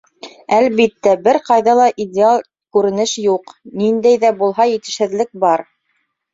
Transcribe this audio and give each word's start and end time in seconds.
Әлбиттә, 0.59 1.11
бер 1.27 1.39
ҡайҙа 1.49 1.75
ла 1.81 1.85
идеаль 2.07 2.41
күренеш 2.79 3.15
юҡ, 3.27 3.55
ниндәй 3.85 4.21
ҙә 4.27 4.35
булһа 4.43 4.71
етешһеҙлек 4.75 5.35
бар. 5.49 5.69